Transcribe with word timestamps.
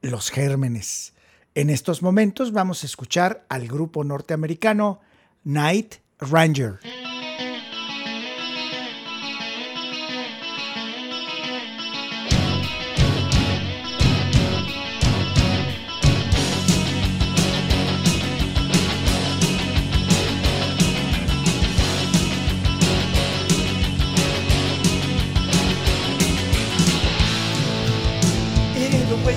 los 0.00 0.30
gérmenes. 0.30 1.14
En 1.54 1.70
estos 1.70 2.02
momentos 2.02 2.52
vamos 2.52 2.82
a 2.82 2.86
escuchar 2.86 3.44
al 3.48 3.66
grupo 3.66 4.04
norteamericano 4.04 5.00
Night 5.44 5.96
Ranger. 6.20 6.78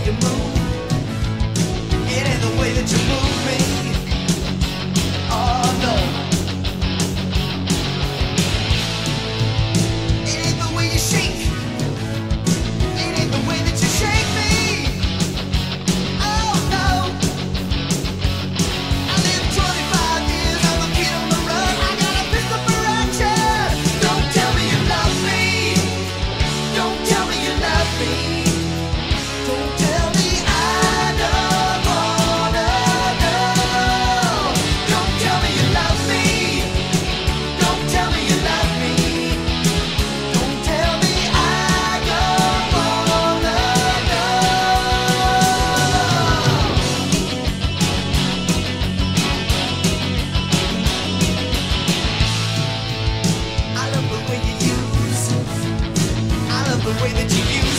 you 0.06 0.14
move. 0.14 0.61
the 56.94 57.04
way 57.04 57.12
that 57.14 57.32
you 57.32 57.62
use 57.62 57.71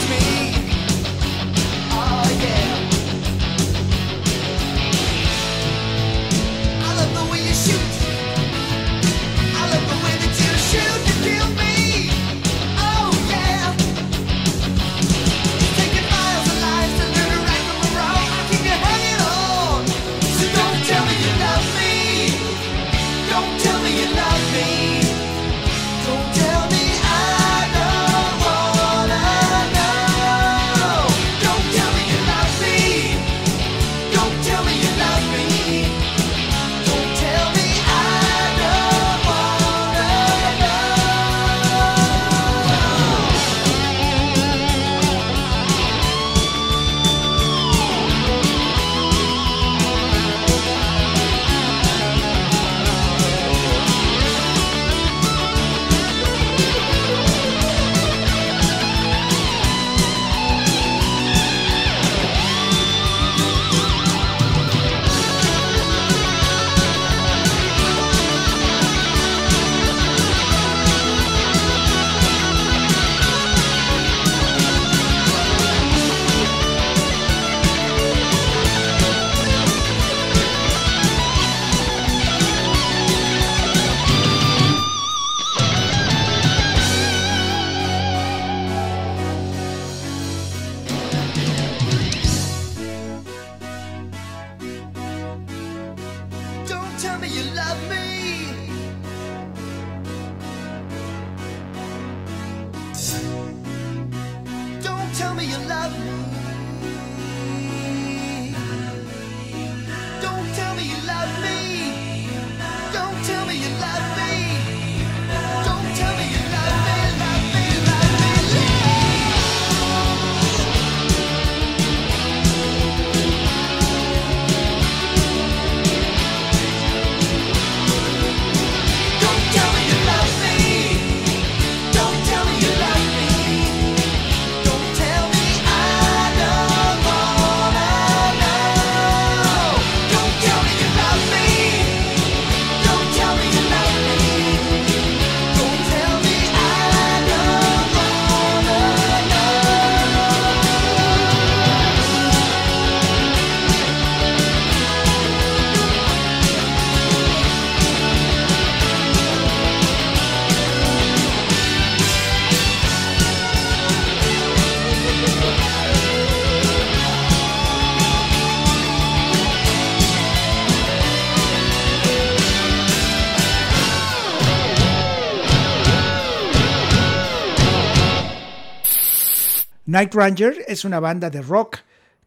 Night 179.84 180.14
Ranger 180.14 180.64
es 180.69 180.84
una 180.84 181.00
banda 181.00 181.29
de 181.29 181.43
rock 181.43 181.79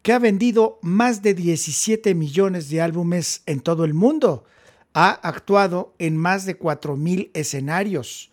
que 0.02 0.12
ha 0.12 0.18
vendido 0.18 0.78
más 0.82 1.22
de 1.22 1.32
17 1.32 2.14
millones 2.14 2.68
de 2.68 2.82
álbumes 2.82 3.42
en 3.46 3.60
todo 3.60 3.86
el 3.86 3.94
mundo. 3.94 4.44
Ha 4.92 5.10
actuado 5.10 5.94
en 5.98 6.18
más 6.18 6.44
de 6.44 6.58
4.000 6.58 7.30
escenarios. 7.32 8.30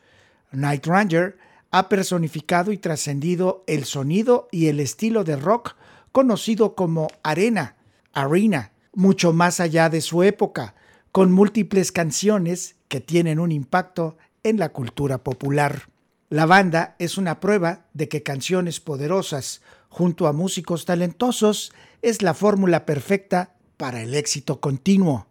Night 0.51 0.85
Ranger 0.85 1.37
ha 1.71 1.87
personificado 1.87 2.73
y 2.73 2.77
trascendido 2.77 3.63
el 3.65 3.85
sonido 3.85 4.49
y 4.51 4.67
el 4.67 4.81
estilo 4.81 5.23
de 5.23 5.37
rock 5.37 5.77
conocido 6.11 6.75
como 6.75 7.07
arena, 7.23 7.77
arena, 8.11 8.73
mucho 8.93 9.31
más 9.31 9.61
allá 9.61 9.89
de 9.89 10.01
su 10.01 10.23
época, 10.23 10.75
con 11.13 11.31
múltiples 11.31 11.93
canciones 11.93 12.75
que 12.89 12.99
tienen 12.99 13.39
un 13.39 13.53
impacto 13.53 14.17
en 14.43 14.59
la 14.59 14.69
cultura 14.69 15.23
popular. 15.23 15.92
La 16.33 16.47
banda 16.47 16.95
es 16.97 17.19
una 17.19 17.39
prueba 17.39 17.85
de 17.93 18.09
que 18.09 18.23
canciones 18.23 18.79
poderosas 18.79 19.61
junto 19.87 20.25
a 20.25 20.33
músicos 20.33 20.83
talentosos 20.85 21.71
es 22.01 22.23
la 22.23 22.33
fórmula 22.33 22.87
perfecta 22.87 23.53
para 23.77 24.01
el 24.01 24.15
éxito 24.15 24.59
continuo. 24.59 25.27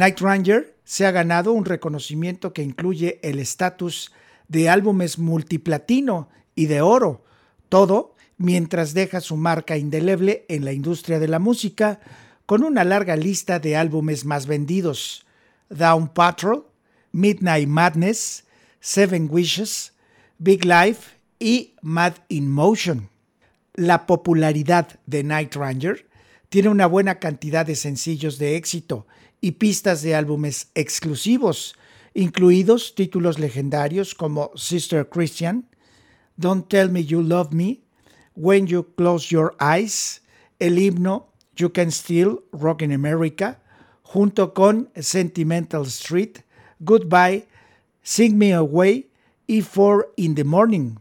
Night 0.00 0.18
Ranger 0.22 0.78
se 0.82 1.04
ha 1.04 1.10
ganado 1.10 1.52
un 1.52 1.66
reconocimiento 1.66 2.54
que 2.54 2.62
incluye 2.62 3.20
el 3.22 3.38
estatus 3.38 4.12
de 4.48 4.70
álbumes 4.70 5.18
multiplatino 5.18 6.30
y 6.54 6.66
de 6.66 6.80
oro, 6.80 7.22
todo 7.68 8.14
mientras 8.38 8.94
deja 8.94 9.20
su 9.20 9.36
marca 9.36 9.76
indeleble 9.76 10.46
en 10.48 10.64
la 10.64 10.72
industria 10.72 11.18
de 11.18 11.28
la 11.28 11.38
música 11.38 12.00
con 12.46 12.64
una 12.64 12.82
larga 12.82 13.14
lista 13.14 13.58
de 13.58 13.76
álbumes 13.76 14.24
más 14.24 14.46
vendidos: 14.46 15.26
Down 15.68 16.08
Patrol, 16.08 16.64
Midnight 17.12 17.68
Madness, 17.68 18.44
Seven 18.80 19.28
Wishes, 19.30 19.92
Big 20.38 20.64
Life 20.64 21.10
y 21.38 21.74
Mad 21.82 22.14
in 22.28 22.50
Motion. 22.50 23.10
La 23.74 24.06
popularidad 24.06 24.98
de 25.04 25.24
Night 25.24 25.54
Ranger 25.56 26.08
tiene 26.48 26.70
una 26.70 26.86
buena 26.86 27.18
cantidad 27.18 27.66
de 27.66 27.76
sencillos 27.76 28.38
de 28.38 28.56
éxito 28.56 29.06
y 29.40 29.52
pistas 29.52 30.02
de 30.02 30.14
álbumes 30.14 30.70
exclusivos, 30.74 31.74
incluidos 32.14 32.94
títulos 32.94 33.38
legendarios 33.38 34.14
como 34.14 34.50
Sister 34.56 35.08
Christian, 35.08 35.68
Don't 36.36 36.68
Tell 36.68 36.90
Me 36.90 37.04
You 37.04 37.22
Love 37.22 37.52
Me, 37.52 37.80
When 38.34 38.66
You 38.66 38.94
Close 38.96 39.28
Your 39.28 39.56
Eyes, 39.60 40.22
el 40.58 40.78
himno 40.78 41.32
You 41.56 41.72
Can 41.72 41.88
Still 41.90 42.40
Rock 42.52 42.82
in 42.82 42.92
America, 42.92 43.60
junto 44.02 44.54
con 44.54 44.90
Sentimental 44.96 45.86
Street, 45.86 46.38
Goodbye, 46.80 47.46
Sing 48.02 48.38
Me 48.38 48.52
Away 48.52 49.10
y 49.46 49.60
Four 49.60 50.12
in 50.16 50.34
the 50.34 50.44
Morning. 50.44 50.96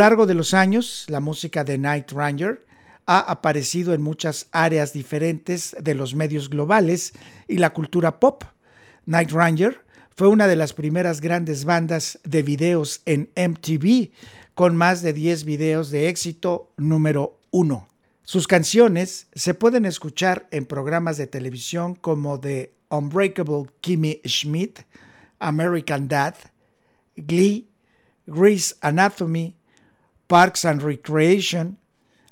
Largo 0.00 0.24
de 0.24 0.32
los 0.32 0.54
años, 0.54 1.04
la 1.08 1.20
música 1.20 1.62
de 1.62 1.76
Night 1.76 2.12
Ranger 2.12 2.64
ha 3.04 3.18
aparecido 3.18 3.92
en 3.92 4.00
muchas 4.00 4.48
áreas 4.50 4.94
diferentes 4.94 5.76
de 5.78 5.94
los 5.94 6.14
medios 6.14 6.48
globales 6.48 7.12
y 7.46 7.58
la 7.58 7.74
cultura 7.74 8.18
pop. 8.18 8.44
Night 9.04 9.30
Ranger 9.30 9.84
fue 10.16 10.28
una 10.28 10.46
de 10.46 10.56
las 10.56 10.72
primeras 10.72 11.20
grandes 11.20 11.66
bandas 11.66 12.18
de 12.24 12.42
videos 12.42 13.02
en 13.04 13.30
MTV, 13.36 14.10
con 14.54 14.74
más 14.74 15.02
de 15.02 15.12
10 15.12 15.44
videos 15.44 15.90
de 15.90 16.08
éxito 16.08 16.72
número 16.78 17.38
uno. 17.50 17.86
Sus 18.22 18.46
canciones 18.46 19.26
se 19.34 19.52
pueden 19.52 19.84
escuchar 19.84 20.48
en 20.50 20.64
programas 20.64 21.18
de 21.18 21.26
televisión 21.26 21.94
como 21.94 22.40
The 22.40 22.72
Unbreakable 22.88 23.66
Kimmy 23.82 24.22
Schmidt, 24.24 24.78
American 25.40 26.08
Dad, 26.08 26.36
Glee, 27.16 27.68
Grease 28.26 28.76
Anatomy, 28.80 29.59
Parks 30.30 30.64
and 30.64 30.80
Recreation. 30.80 31.76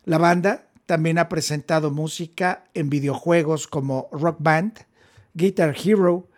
La 0.04 0.18
banda 0.18 0.68
también 0.86 1.18
ha 1.18 1.28
presentado 1.28 1.90
música 1.90 2.62
en 2.72 2.90
videojuegos 2.90 3.66
como 3.66 4.08
Rock 4.12 4.36
Band, 4.38 4.86
Guitar 5.34 5.74
Hero 5.76 6.28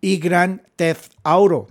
y 0.00 0.16
Grand 0.16 0.62
Theft 0.76 1.12
Auto, 1.22 1.68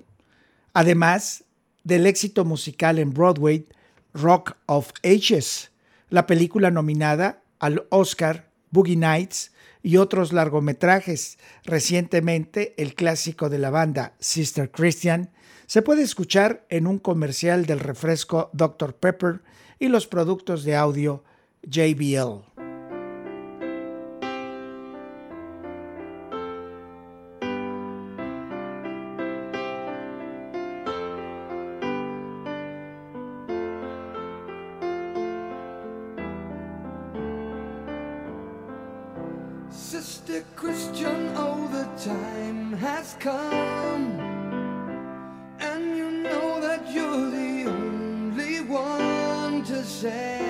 además 0.73 1.45
del 1.83 2.05
éxito 2.05 2.45
musical 2.45 2.99
en 2.99 3.11
Broadway 3.11 3.65
Rock 4.13 4.55
of 4.67 4.91
Ages, 5.03 5.71
la 6.11 6.27
película 6.27 6.69
nominada 6.69 7.41
al 7.57 7.87
Oscar 7.89 8.51
Boogie 8.69 8.97
Nights 8.97 9.51
y 9.81 9.97
otros 9.97 10.33
largometrajes. 10.33 11.37
Recientemente, 11.63 12.73
el 12.77 12.95
clásico 12.95 13.49
de 13.49 13.59
la 13.59 13.69
banda 13.69 14.13
Sister 14.19 14.71
Christian 14.71 15.31
se 15.67 15.81
puede 15.81 16.01
escuchar 16.01 16.65
en 16.69 16.87
un 16.87 16.97
comercial 16.97 17.65
del 17.65 17.79
refresco 17.79 18.49
Dr. 18.53 18.95
Pepper 18.95 19.41
y 19.77 19.87
los 19.87 20.07
productos 20.07 20.63
de 20.63 20.75
audio 20.75 21.23
JBL. 21.63 22.48
Sister 39.99 40.45
Christian, 40.55 41.33
oh, 41.35 41.67
the 41.73 41.83
time 42.01 42.71
has 42.71 43.17
come. 43.19 44.17
And 45.59 45.97
you 45.97 46.09
know 46.23 46.61
that 46.61 46.89
you're 46.89 47.29
the 47.29 47.65
only 47.65 48.61
one 48.61 49.61
to 49.65 49.83
say, 49.83 50.48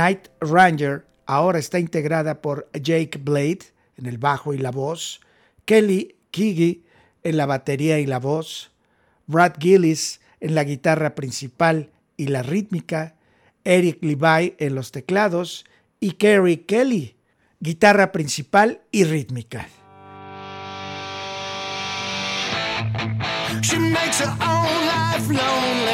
Night 0.00 0.28
Ranger 0.40 1.04
ahora 1.26 1.58
está 1.58 1.78
integrada 1.78 2.40
por 2.40 2.70
Jake 2.72 3.18
Blade 3.18 3.74
en 3.98 4.06
el 4.06 4.16
bajo 4.16 4.54
y 4.54 4.58
la 4.58 4.70
voz, 4.70 5.20
Kelly 5.66 6.16
Kigi 6.30 6.86
en 7.22 7.36
la 7.36 7.44
batería 7.44 7.98
y 7.98 8.06
la 8.06 8.18
voz, 8.18 8.70
Brad 9.26 9.56
Gillis 9.58 10.22
en 10.40 10.54
la 10.54 10.64
guitarra 10.64 11.14
principal 11.14 11.90
y 12.16 12.28
la 12.28 12.42
rítmica, 12.42 13.16
Eric 13.64 14.02
Levi 14.02 14.54
en 14.56 14.74
los 14.74 14.90
teclados 14.90 15.66
y 16.00 16.12
Kerry 16.12 16.56
Kelly, 16.56 17.16
guitarra 17.60 18.10
principal 18.10 18.80
y 18.90 19.04
rítmica. 19.04 19.68
She 23.60 23.78
makes 23.78 24.18
her 24.20 24.34
life 24.38 25.28
lonely. 25.28 25.90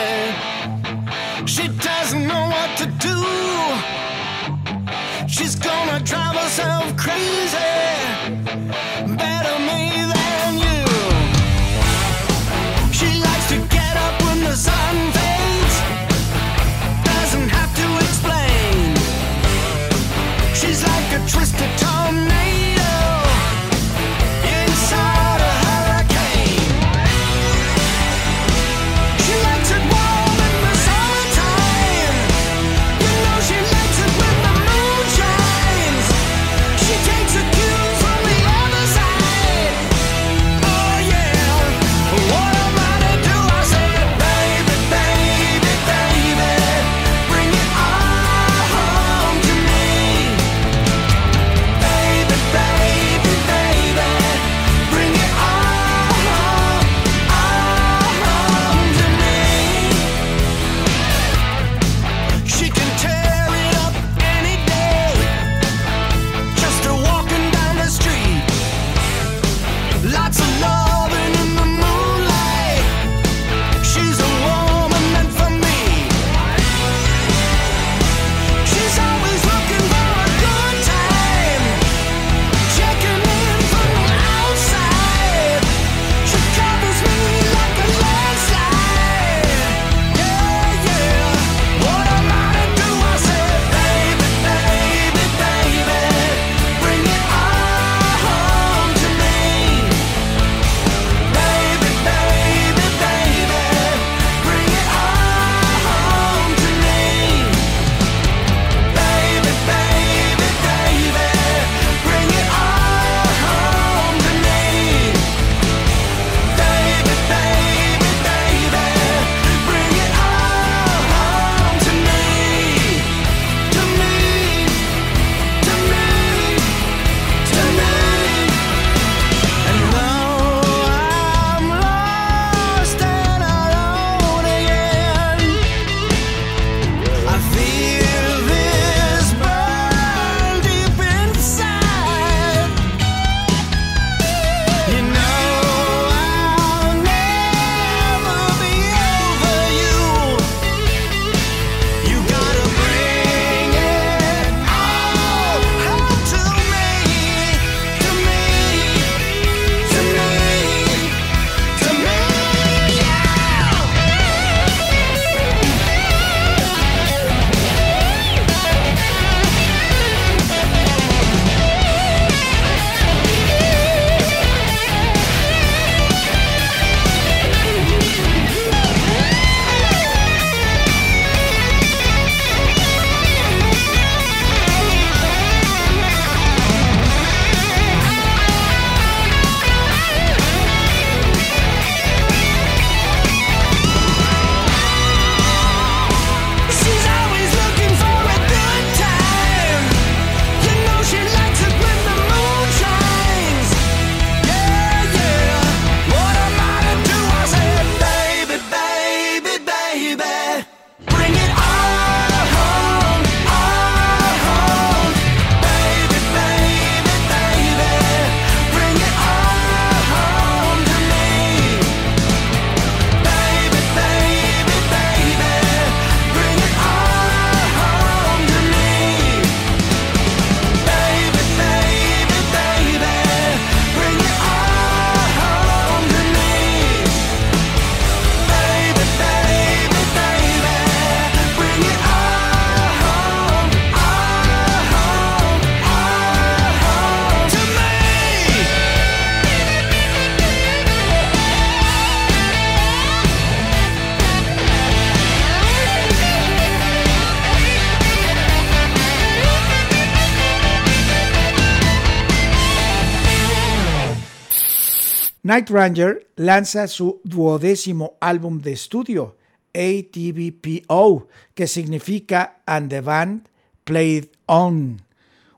Night 265.47 265.71
Ranger 265.71 266.27
lanza 266.35 266.89
su 266.89 267.21
duodécimo 267.23 268.17
álbum 268.19 268.61
de 268.61 268.73
estudio, 268.73 269.37
ATVPO, 269.75 271.29
que 271.55 271.69
significa 271.69 272.63
And 272.67 272.91
the 272.91 273.01
Band 273.01 273.47
Played 273.85 274.27
On, 274.47 275.03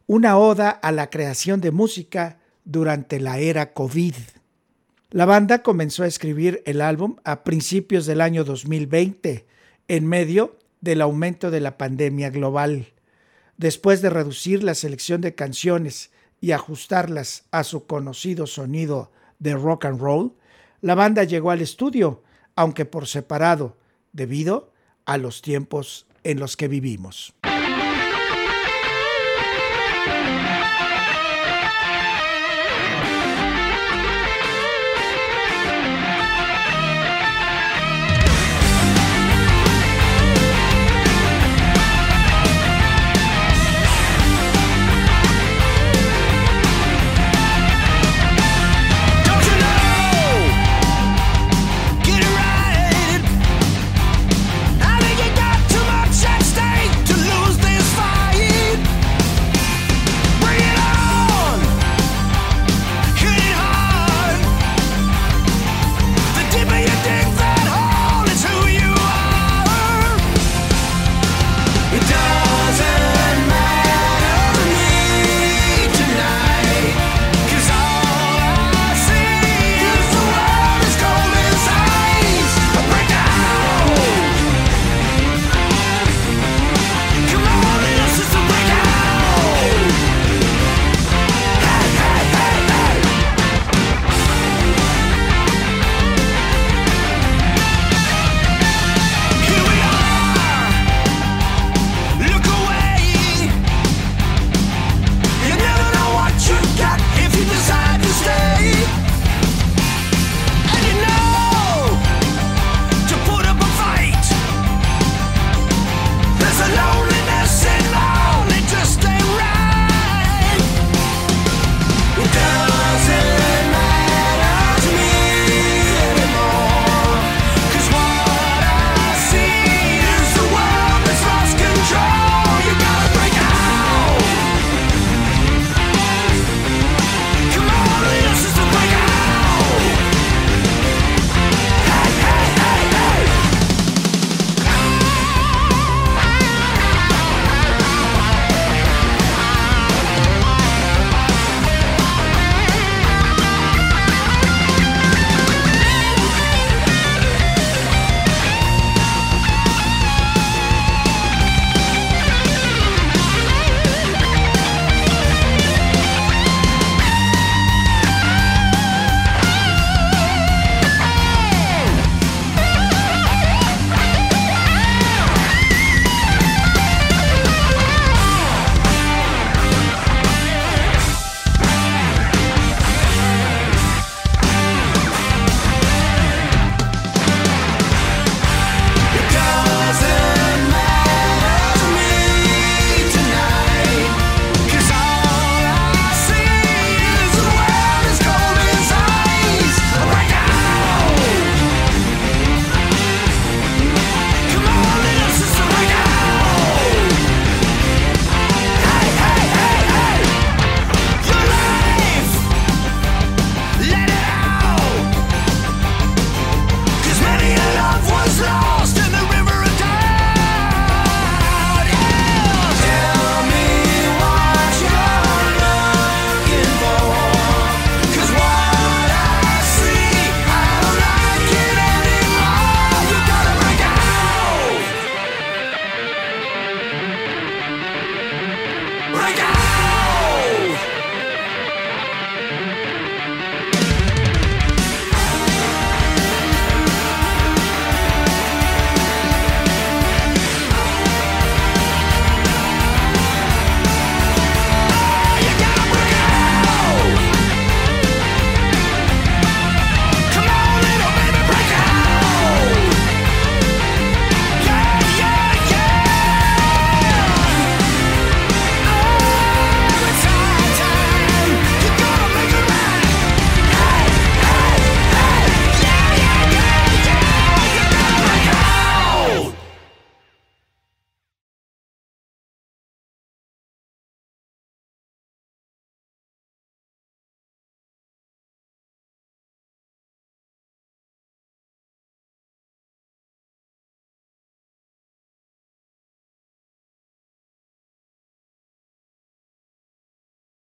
una 0.07 0.37
oda 0.37 0.68
a 0.68 0.92
la 0.92 1.09
creación 1.09 1.62
de 1.62 1.70
música 1.70 2.37
durante 2.66 3.18
la 3.18 3.38
era 3.38 3.72
COVID. 3.72 4.14
La 5.09 5.24
banda 5.24 5.62
comenzó 5.62 6.03
a 6.03 6.07
escribir 6.07 6.62
el 6.66 6.83
álbum 6.83 7.16
a 7.24 7.42
principios 7.42 8.05
del 8.05 8.20
año 8.20 8.44
2020, 8.44 9.46
en 9.88 10.07
medio 10.07 10.59
del 10.83 11.01
aumento 11.01 11.51
de 11.51 11.61
la 11.61 11.79
pandemia 11.79 12.29
global. 12.29 12.88
Después 13.57 14.03
de 14.03 14.11
reducir 14.11 14.62
la 14.62 14.74
selección 14.74 15.22
de 15.22 15.35
canciones 15.35 16.11
y 16.42 16.53
ajustarlas 16.53 17.44
a 17.53 17.64
su 17.64 17.87
conocido 17.87 18.46
sonido 18.46 19.12
de 19.38 19.55
rock 19.55 19.85
and 19.85 20.01
roll, 20.01 20.33
la 20.81 20.94
banda 20.94 21.24
llegó 21.24 21.51
al 21.51 21.61
estudio, 21.61 22.22
aunque 22.55 22.85
por 22.85 23.07
separado, 23.07 23.77
debido 24.12 24.72
a 25.05 25.18
los 25.18 25.42
tiempos 25.42 26.07
en 26.24 26.38
los 26.40 26.57
que 26.57 26.68
vivimos. 26.68 27.35